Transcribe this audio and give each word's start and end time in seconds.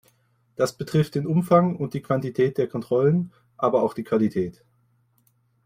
Das 0.55 0.75
betrifft 0.75 1.13
den 1.13 1.27
Umfang 1.27 1.75
und 1.75 1.93
die 1.93 2.01
Quantität 2.01 2.57
der 2.57 2.67
Kontrollen, 2.67 3.31
aber 3.55 3.83
auch 3.83 3.93
die 3.93 4.03
Qualität. 4.03 4.65